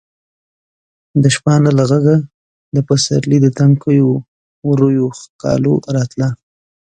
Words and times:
د 1.21 1.23
شپانه 1.35 1.71
له 1.79 1.83
غږه 1.91 2.17
د 2.75 2.77
پسرلي 2.87 3.37
د 3.41 3.47
تنکیو 3.57 4.09
ورویو 4.67 5.05
ښکالو 5.19 5.73
راتله. 5.95 6.29